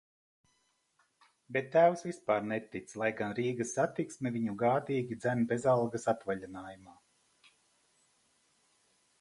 [1.57, 6.99] Bet tēvs vispār netic, lai gan Rīgas Satiksme viņu gādīgi dzen bezalgas atvaļinājumā.